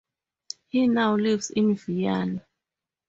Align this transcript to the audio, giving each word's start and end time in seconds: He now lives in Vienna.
He 0.69 0.87
now 0.87 1.13
lives 1.13 1.51
in 1.51 1.75
Vienna. 1.75 2.43